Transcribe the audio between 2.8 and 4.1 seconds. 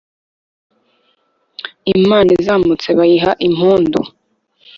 bayiha impundu